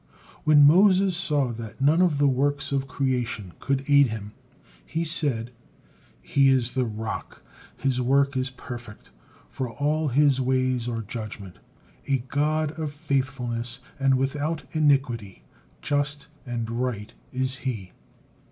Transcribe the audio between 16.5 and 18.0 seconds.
right is He.'"